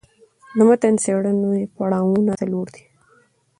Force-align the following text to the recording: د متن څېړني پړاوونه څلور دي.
د 0.55 0.57
متن 0.67 0.93
څېړني 1.03 1.61
پړاوونه 1.75 2.31
څلور 2.41 2.65
دي. 2.75 2.83